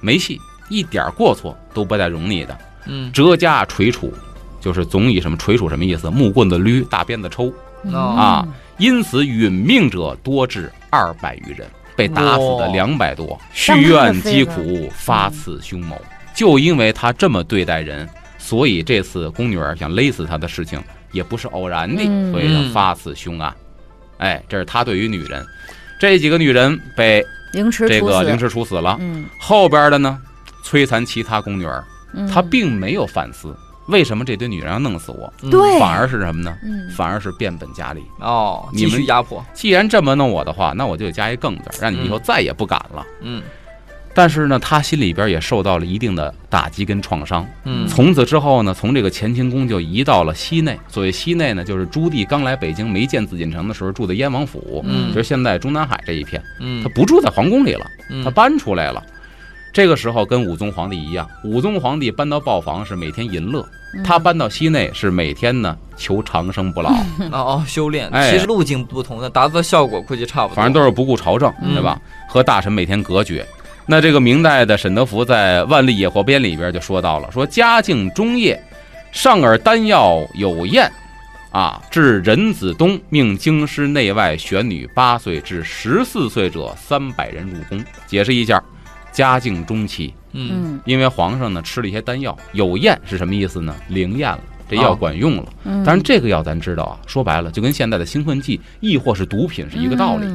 [0.00, 3.12] 没戏，一点过错都不带容你的，嗯。
[3.12, 4.10] 折加垂楚，
[4.58, 6.08] 就是总以什么垂楚什么意思？
[6.10, 7.92] 木棍子捋，大鞭子抽，嗯。
[7.92, 8.48] 啊，
[8.78, 16.00] 因此殒命者多至二百余人，被打死的两百多，蓄怨积苦，发此凶谋。
[16.34, 18.08] 就因为他这么对待人，
[18.44, 20.78] 所以这次宫女儿想勒死他的事情
[21.12, 22.30] 也不是偶然的，嗯。
[22.30, 23.50] 所以他发此凶案。
[24.18, 25.42] 哎，这是他对于女人，
[25.98, 28.00] 这几个女人被凌迟处死。
[28.00, 28.98] 这个凌迟处死了。
[29.00, 30.20] 嗯，后边的呢，
[30.62, 32.28] 摧残其他宫女儿，嗯。
[32.28, 35.48] 他并没有反思为什么这堆女人要弄死我，嗯。
[35.48, 35.80] 对。
[35.80, 36.54] 反而是什么呢？
[36.62, 36.90] 嗯。
[36.90, 38.02] 反而是变本加厉。
[38.20, 43.06] 哦，继你们续压迫，既然这么弄我的话，那我就得加一更字，让你以后再也不敢了。
[43.22, 43.42] 嗯
[44.16, 47.44] 但是呢，他心里边也受到了一定的打击跟创伤。
[47.64, 50.78] 嗯从此之后呢，从这个乾清宫就移到了西内。
[50.88, 56.40] 所谓西内呢，就是朱棣刚来北京没建紫禁城的时候住的燕王府，嗯就是现在中南海这一片。
[56.60, 59.02] 嗯他不住在皇宫里了，嗯他搬出来了。
[59.72, 66.90] 这个时候跟武宗皇帝一样，武宗皇帝搬到豹房是每天淫乐，嗯他搬到西内是每天呢求长生不老，
[67.32, 72.00] 哦哦修炼，哎其实路径不同的，达到的效果估计差不多，反正都是不顾朝政，嗯对吧？
[72.28, 73.44] 和大臣每天隔绝。
[73.86, 78.58] 那这个明代的沈德福在《万历野火编》里边就说到了，说嘉靖中叶，
[79.12, 80.90] 上尔丹药有验，
[81.50, 87.84] 啊，至仁子东命京师内外选女八岁至十四岁者三百人入宫。
[88.06, 88.62] 解释一下，
[89.12, 93.76] 嘉靖中期，嗯嗯因为皇上呢吃了一些丹药，有验是什么意思呢？
[93.88, 95.52] 灵验了，这药哦管用了。
[95.64, 100.26] 嗯，但是这个药咱知道啊，说白了就跟现在的兴奋剂亦或是毒品是一个道理。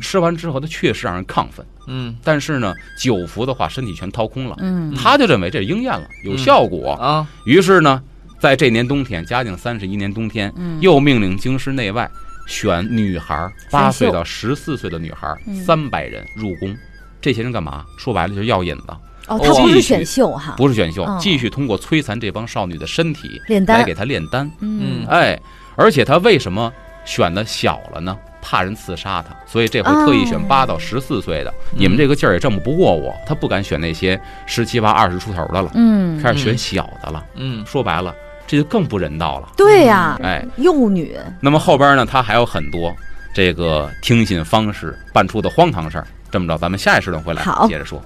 [0.00, 4.56] 吃完之后，它确实让人亢奋，嗯但是呢，久服的话，身体全掏空了。
[4.60, 6.92] 嗯他就认为这是应验了，有效果。
[6.92, 8.02] 啊于是呢，
[8.38, 12.08] 在这年冬天，嘉靖三十一年冬天，嗯又命令京师内外
[12.46, 16.76] 选女孩八岁到十四岁的女孩嗯三百人入宫。
[17.20, 17.84] 这些人干嘛？
[17.96, 18.84] 说白了就是药引子，
[19.26, 24.50] 哦，他不是继续选秀哈，不是选秀，哦继续通过摧残这帮少女的身体炼丹来给她炼丹。
[24.60, 25.38] 嗯哎，
[25.76, 26.72] 而且他为什么
[27.04, 28.16] 选的小了呢？
[28.40, 31.50] 怕人刺杀他，所以这回特意选哦八到十四岁的。
[31.72, 37.22] 嗯你们这个劲儿也挣不过我，他不敢选那些十七八、二十出头的了，嗯，开始选小的了。
[37.34, 38.14] 嗯说白了，
[38.46, 39.50] 这就更不人道了。
[39.56, 42.94] 对呀，哎，幼女，那么后边呢，他还有很多
[43.34, 46.06] 这个听信方式办出的荒唐事儿。
[46.30, 48.02] 这么着，咱们下一时段回来好接着说。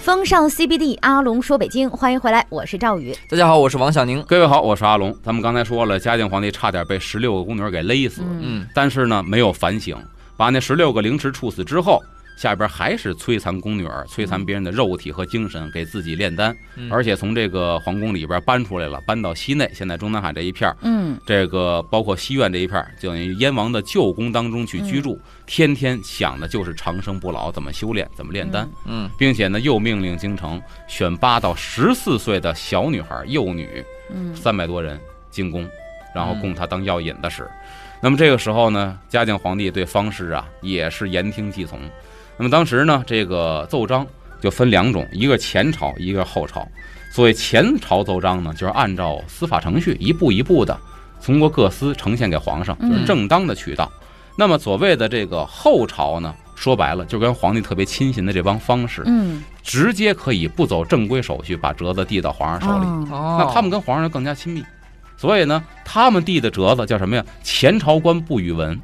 [0.00, 3.16] 风尚 CBD，阿龙说北京，欢迎回来，我是赵宇。
[3.28, 5.16] 大家好，我是王小宁，各位好，我是阿龙。
[5.22, 9.96] 咱们刚才说了，嘉靖皇帝差点被十六个宫女给勒死，嗯嗯但是呢，没有反省，
[10.36, 12.02] 把那十六个凌迟处死之后，
[12.42, 16.90] 下边还是摧残宫女儿，摧残别人的肉体和精神，给自己炼丹，嗯。
[16.90, 21.16] 而且从这个皇宫里边搬出来了，搬到西内，现在中南海这一片儿，嗯。
[21.24, 34.34] 这个包括西苑这一片儿，就等于燕王的旧宫当中去居住，天天想的就是长生不老，怎么修炼，怎么炼丹，嗯并且呢，又命令京城选八到十四岁的小女孩、幼女，嗯。
[34.34, 34.98] 三百多人
[35.30, 35.64] 进宫，
[36.12, 37.48] 然后供她当药引子使。
[38.04, 41.78] 那么这个时候呢，嘉靖皇帝对方士啊也是言听计从。
[42.36, 44.06] 那么当时呢，这个奏章
[44.40, 46.66] 就分两种，一个前朝，一个后朝。
[47.12, 50.78] 所谓前朝奏章呢，就是按照司法程序一步一步的
[51.22, 53.90] 通过各司呈现给皇上，就是嗯正当的渠道。
[54.34, 62.86] 那么所谓的这个后朝呢，说白了就跟皇帝特别亲信的这帮方士，嗯，直接可以不走正规手续把折子递到皇上手里。
[62.86, 64.64] 哦哦，那他们跟皇上更加亲密，
[65.18, 67.22] 所以呢，他们递的折子叫什么呀？
[67.42, 68.80] 前朝官不与闻，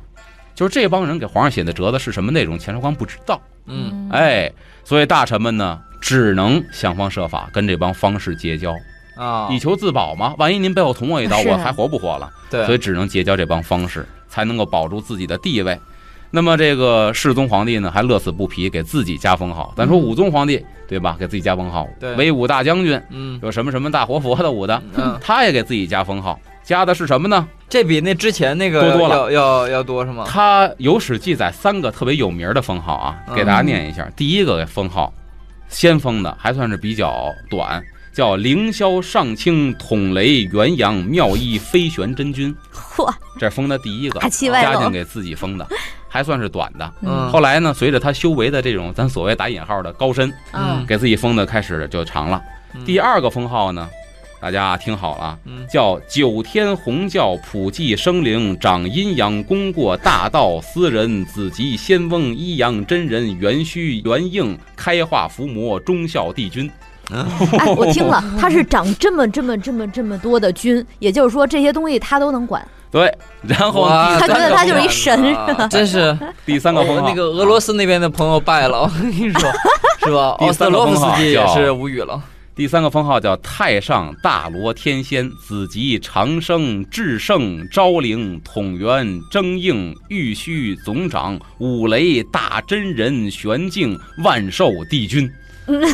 [0.59, 3.40] 就是这帮人给皇上写的折子是什么内容，钱朝光不知道。
[3.66, 8.75] 嗯，哎，所以大臣们呢，只能想方设法跟这帮方士结交，
[9.16, 10.35] 啊，以求自保嘛。
[10.37, 12.29] 万一您背后捅我一刀，我还活不活了？
[12.51, 15.79] 对，所以只能结交这帮方士，才能够保住自己的地位。
[16.33, 19.73] 那么这个世宗皇帝呢，还乐此不疲，给自己加封号。
[19.77, 21.14] 咱说武宗皇帝，对吧？
[21.21, 27.47] 给自己加封号，对为武大将军，嗯有什么什么大活佛的武的，嗯，他也给自己加封号，加的是什么呢？
[27.68, 30.24] 这比那之前那个多多了要要要多是吗？
[30.26, 34.11] 他有史记载三个特别有名的封号啊，嗯给大家念一下。
[34.16, 35.12] 第一个封号，
[35.68, 45.66] 先封的还算是比较短，叫凌霄上清统雷元阳妙一飞玄真君，嚯，这封的第一个嘉靖给自己封的，
[46.09, 46.90] 还算是短的。
[47.02, 52.42] 嗯后来呢，随着他修为的这种咱所谓打引号的高深，嗯给自己封的开始就长了。
[52.74, 53.88] 嗯第二个封号呢，
[54.40, 55.37] 大家听好了
[55.68, 66.70] 叫九天红教普济生灵长阴阳功过大道司人子集仙翁一阳真人元虚元应开化伏魔忠孝帝君。
[67.11, 67.24] 哎，
[67.77, 72.64] 我听了， 他是长这么这么这么这么多的军，也就是说这些东西他都能管。
[72.90, 75.37] 对，然后他觉得他就是一神
[75.68, 79.51] 真是第三个封号那个俄罗斯那边的朋友败了，我跟你说，
[80.05, 80.37] 是吧？
[80.40, 82.22] 第奥斯洛夫斯基也是无语了。
[82.59, 95.31] 第三个封号叫太上大罗天仙子集长生至圣昭灵统元征应玉虚总长五雷大真人玄境万寿帝君。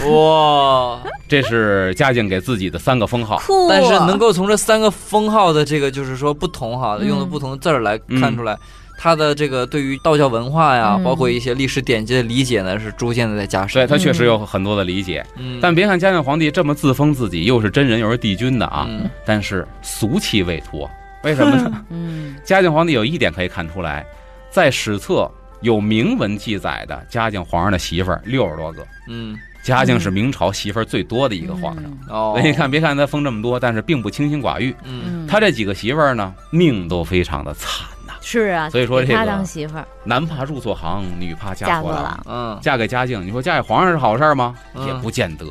[0.09, 1.03] 哇！
[1.29, 3.37] 这是嘉靖给自己的三个 封号。
[3.41, 8.57] 酷，但是能够从这三个封号的这个就是说不同哈，嗯用的不同的字儿来看出来，
[8.97, 11.03] 他的这个对于道教文化呀，嗯。
[11.05, 13.83] 包括一些历史典籍的理解呢，是逐渐的在加深。
[13.83, 19.09] 对他确实有很多的理解，嗯，但别看嘉靖皇帝这么自封自己，又是真人又是帝君的啊，嗯。
[19.25, 20.89] 但是俗气未脱。
[21.23, 21.85] 为什么呢？
[21.91, 22.35] 嗯。
[22.45, 24.07] 嘉靖皇帝有一点可以看出来，
[24.51, 25.31] 在史册
[25.61, 29.37] 有明文记载的嘉靖皇上的媳妇儿六十多个，嗯。
[29.63, 31.85] 嘉靖是明朝媳妇儿最多的一个皇上。
[32.11, 34.77] 哦所以，你看，别看他封这么多，但是并不清心寡欲。
[34.85, 35.03] 嗯。
[35.07, 37.83] 嗯，他这几个媳妇儿呢，命都非常的惨。
[37.83, 37.94] 呐、
[38.25, 42.59] 是啊，所以说这个他当媳妇儿男怕入错行，女怕嫁错郎。
[42.63, 44.55] 嫁给嘉靖，你说嫁给皇上是好事吗？
[44.75, 45.47] 嗯也不见得。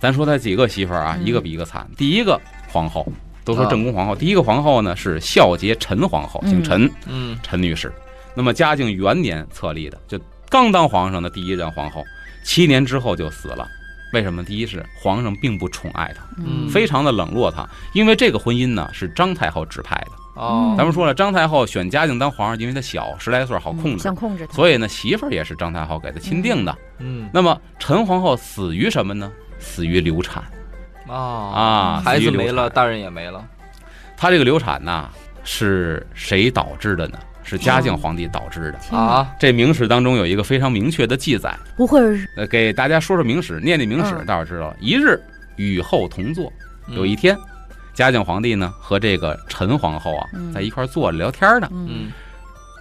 [0.00, 1.88] 咱说他几个媳妇儿啊，嗯一个比一个惨。
[1.96, 3.06] 第一个皇后，
[3.44, 7.92] 都说啊正宫皇后，第一个皇后呢是孝节陈皇后，姓嗯陈，嗯陈女士。
[8.34, 12.04] 那么嘉靖元年册立的，就刚当皇上的第一任皇后，
[12.44, 13.66] 七年之后就死了。
[14.12, 14.42] 为什么？
[14.42, 20.12] 第一是皇上并不宠爱她，嗯非常的冷落她，因为这个婚姻呢是张太后指派的。
[20.38, 26.76] 哦，咱们说了，张太后选嘉靖当皇上，因为他小，十来岁好控制嗯想，控制他，所以呢媳妇儿也是张太后给他钦定的。
[27.00, 29.30] 嗯那么陈皇后死于什么呢？
[29.58, 30.42] 死于流产。
[31.08, 33.44] 啊啊孩子没了，大人也没了。
[34.16, 35.08] 她这个流产呐，
[35.42, 37.18] 是谁导致的呢？
[37.42, 38.96] 是嘉靖皇帝导致的。
[38.96, 44.76] 啊，这明史当中有一个非常明确的记载，不会是呃，给大家说说明史，念念明史，嗯大伙儿知道了。
[44.80, 45.18] 一日
[45.56, 46.52] 与后同坐，
[46.88, 47.34] 嗯有一天，
[47.98, 51.68] 嘉靖皇帝呢和这个陈皇后啊嗯在一块坐着聊天呢。
[51.72, 52.12] 嗯嗯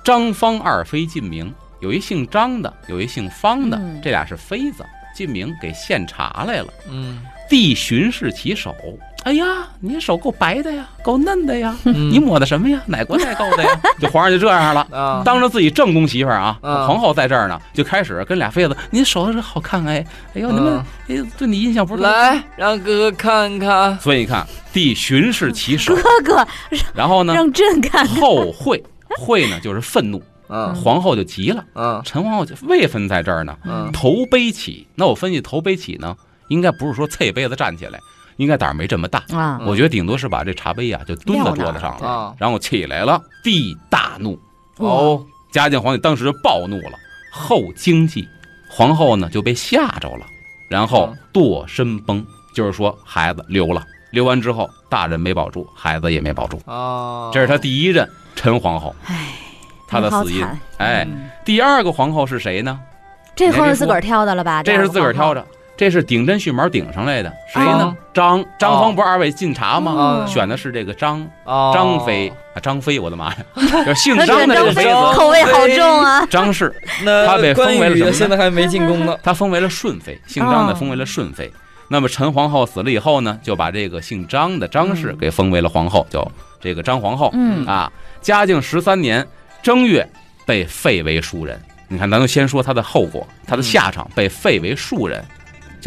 [0.04, 4.86] 张方二妃进明，有一姓张的，有一姓方的，嗯这俩是妃子。
[5.16, 8.76] 进明给献茶来了，嗯帝巡视其手，
[9.24, 9.46] 哎呀，
[9.80, 12.82] 你手够白的呀，够嫩的呀，嗯，你抹的什么呀？
[12.86, 13.70] 哪国代购的呀？
[14.00, 14.88] 就皇上就这样了。
[14.92, 23.98] 啊，当着自己正宫媳妇儿啊，嗯皇后在这儿呢，就开始跟俩妃子，您手这好看哎，哎呦，你们哎对你印象不是来让哥哥看看。
[24.00, 26.48] 所以你看，帝巡视其手，哥哥
[26.94, 28.82] 然后呢，让朕看，后会
[29.18, 34.88] 会呢就是愤怒，嗯皇后就急了，嗯陈皇后就位分在这儿呢，嗯头背起。
[34.96, 36.16] 那我分析头背起呢，
[36.48, 38.00] 应该不是说侧杯子站起来，
[38.38, 44.40] 应该胆儿没这么大，啊，我觉得顶多是把这茶杯啊就蹲在桌子上了，啊然后起来了，帝大怒，
[44.78, 46.98] 哦嘉靖皇帝当时就暴怒了，
[47.32, 48.28] 后惊悸，
[48.70, 50.26] 皇后呢就被吓着了，
[50.70, 59.30] 然后嗯堕身崩，就是说孩子流了，流完之后大人没保住，孩子也没保住，哦，这是他第一任陈皇后，哎，
[59.88, 60.46] 他的死因。
[60.78, 62.80] 哎，嗯第二个皇后是谁呢？
[63.36, 64.62] 这后是自个儿挑的了吧？
[64.62, 65.48] 这是自个儿挑的，的，
[65.78, 67.84] 这是顶针续毛顶上来的，谁呢？
[67.84, 67.96] 哦。
[68.14, 68.82] 张张哦。
[68.82, 69.92] 方不是二位晋察吗？
[69.92, 71.72] 哦选的是这个张哦。
[71.74, 72.30] 张飞。
[72.56, 76.26] 啊，张飞，我的妈呀， 姓张的这口味好重啊！
[76.32, 79.16] 张氏，那他被封为了什么现在还没进宫呢。
[79.22, 80.76] 他封为了顺妃，姓张的哦。
[80.76, 81.52] 封为了顺妃。
[81.88, 85.18] 那么陈皇后死了以后呢，就把这个姓张的张氏嗯。
[85.20, 87.30] 给封为了皇后，叫这个张皇后。
[87.34, 87.64] 嗯。
[87.68, 89.26] 啊，嘉靖十三年
[89.62, 90.08] 正月
[90.44, 91.62] 被废为庶人。
[91.88, 95.24] 你看，咱就先说他的后果，他的下场被废为庶人，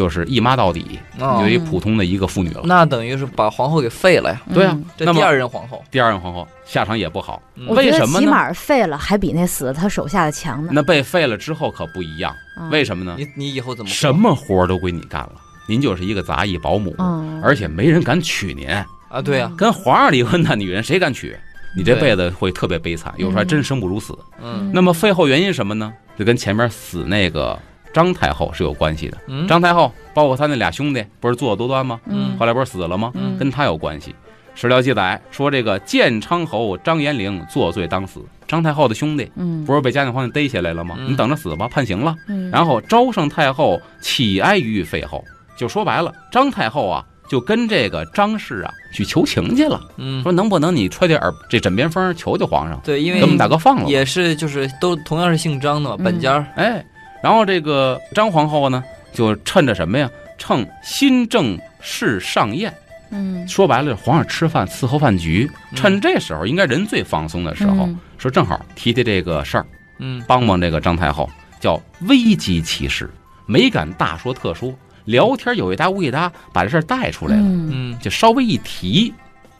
[0.00, 2.62] 就是一妈到底，哦有一普通的一个妇女了。
[2.64, 4.40] 那等于是把皇后给废了呀。
[4.54, 8.20] 对啊嗯，那么这第二任皇后，第二任皇后下场也不好，为什么呢？
[8.20, 10.70] 起码废了，还比那死了他手下的强呢。
[10.72, 13.14] 那被废了之后可不一样，嗯为什么呢？
[13.18, 15.32] 你你以后怎么什么活都归你干了，
[15.68, 18.66] 您就是一个杂役保姆，嗯，而且没人敢娶您。
[19.10, 19.20] 啊？
[19.22, 21.36] 对呀，跟皇上离婚的女人谁敢娶？
[21.76, 24.18] 你这辈子会特别悲惨，有时候还真生不如死。
[24.42, 25.92] 嗯那么废后原因什么呢？
[26.18, 27.58] 就跟前面死那个
[27.92, 29.18] 张太后是有关系的。
[29.26, 32.00] 嗯，张太后包括他那俩兄弟，不是作恶多端吗？
[32.06, 33.10] 嗯后来不是死了吗？
[33.14, 34.14] 嗯跟他有关系。
[34.54, 40.96] 史料记载说，这个建昌侯张延龄作罪当死，张太后的兄弟嗯不是被嘉靖皇帝逮起来了吗？
[40.98, 42.14] 嗯你等着死吧，判刑了。
[42.28, 45.24] 嗯，然后昭圣太后起哀于废后，
[45.56, 53.88] 就说白了，张太后啊就跟这个张氏啊去求情去了，嗯，说能不能你揣点耳这枕边风，求求皇上，对，因为给我们大哥放了。
[53.88, 56.84] 也是就是都同样是姓张的本家儿哎，
[57.22, 60.10] 然后这个张皇后呢，就趁着什么呀？
[60.38, 62.72] 趁新政事上宴，
[63.10, 63.46] 嗯。
[63.46, 65.76] 说白了，皇上吃饭伺候饭局，嗯。
[65.76, 67.98] 趁这时候应该人最放松的时候，嗯。
[68.16, 69.66] 说正好提提这个事儿，
[69.98, 70.22] 嗯。
[70.26, 71.28] 帮帮这个张太后，
[71.60, 73.10] 叫危机其事，
[73.44, 77.98] 没敢大说特说，聊天有一搭无一搭，把这事儿带出来了，嗯，嗯。
[78.00, 79.12] 就稍微一提，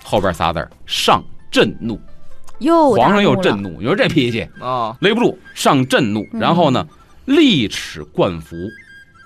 [0.03, 2.01] 后边仨字儿上震怒，
[2.61, 6.41] 又皇上又震震怒，你说这脾气啊勒不住，上震怒，嗯。
[6.41, 6.87] 然后呢，
[7.25, 8.57] 立齿冠服，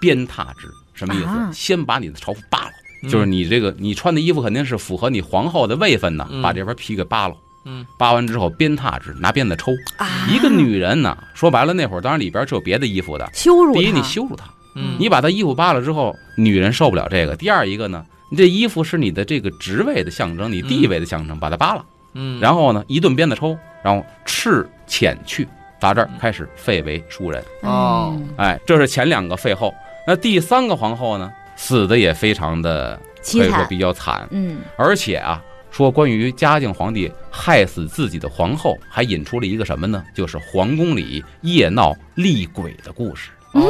[0.01, 1.27] 鞭挞之，什么意思？
[1.27, 2.71] 啊先把你的朝服扒了。
[3.03, 9.73] 嗯就是你这个你穿的衣服肯定是符合你皇后的位分的，嗯把这边皮给扒了，嗯扒完之后鞭挞之，拿鞭子抽。
[9.99, 13.29] 啊，一个女人呢，说白了那会儿当然里边是有别的衣服的。
[13.35, 17.37] 羞辱第一，你羞辱她，嗯你把她衣服扒了之后，女人受不了这个。
[17.37, 25.47] 第二一个呢，你这衣服是你的这个职位的象征，你地位的象征，把它扒了，嗯，然后呢一顿鞭子抽，然后斥遣去，
[25.85, 27.45] 打这儿开始废为庶人。
[27.61, 29.75] 哦嗯哎，这是前两个废后。
[30.07, 34.27] 那第三个皇后呢，死的也非常的可，以说比较惨。
[34.31, 40.03] 嗯而且啊，说关于嘉靖皇帝害死自己的皇后，还引出了一个什么呢？
[40.15, 43.29] 就是皇宫里夜闹厉鬼的故事。
[43.53, 43.61] 哦，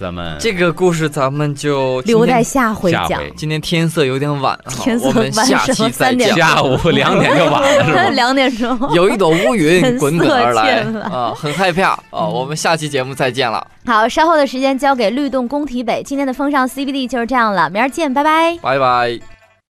[0.00, 3.20] 咱们这个故事咱们就留在下回讲。
[3.36, 6.34] 今天天色有点晚哈，天色我们下期再讲。
[6.34, 8.08] 下午两点就晚了是吧？
[8.16, 12.00] 两点钟，有一朵乌云滚滚而来啊，很害怕啊！
[12.12, 16.02] 嗯我们下期节目再见了，好，稍后的时间交给律动工体北。
[16.02, 18.56] 今天的风尚 CBD 就是这样了，明儿见，拜拜。
[18.62, 19.39] 拜拜。